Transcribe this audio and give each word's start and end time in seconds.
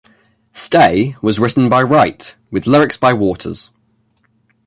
"Stay" 0.51 1.15
was 1.21 1.37
written 1.37 1.69
by 1.69 1.83
Wright, 1.83 2.33
with 2.49 2.65
lyrics 2.65 2.97
by 2.97 3.13
Waters. 3.13 3.69